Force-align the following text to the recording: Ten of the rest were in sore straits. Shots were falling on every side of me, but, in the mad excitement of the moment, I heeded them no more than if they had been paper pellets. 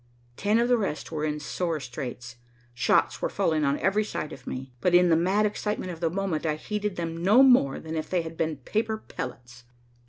Ten 0.35 0.57
of 0.57 0.67
the 0.67 0.79
rest 0.79 1.11
were 1.11 1.23
in 1.25 1.39
sore 1.39 1.79
straits. 1.79 2.37
Shots 2.73 3.21
were 3.21 3.29
falling 3.29 3.63
on 3.63 3.77
every 3.77 4.03
side 4.03 4.33
of 4.33 4.47
me, 4.47 4.73
but, 4.81 4.95
in 4.95 5.09
the 5.09 5.15
mad 5.15 5.45
excitement 5.45 5.91
of 5.91 5.99
the 5.99 6.09
moment, 6.09 6.43
I 6.43 6.55
heeded 6.55 6.95
them 6.95 7.21
no 7.21 7.43
more 7.43 7.79
than 7.79 7.95
if 7.95 8.09
they 8.09 8.23
had 8.23 8.35
been 8.35 8.57
paper 8.57 8.97
pellets. 8.97 9.63